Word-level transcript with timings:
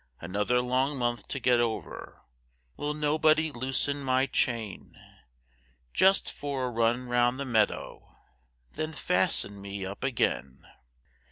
"Another 0.19 0.61
long 0.61 0.97
month 0.97 1.27
to 1.27 1.39
get 1.39 1.59
over; 1.59 2.23
Will 2.75 2.95
nobody 2.95 3.51
loosen 3.51 3.99
my 4.03 4.25
chain? 4.25 4.99
Just 5.93 6.31
for 6.31 6.65
a 6.65 6.69
run 6.71 7.03
'round 7.07 7.39
the 7.39 7.45
meadow, 7.45 8.17
Then 8.71 8.93
fasten 8.93 9.61
me 9.61 9.85
up 9.85 10.03
again. 10.03 10.65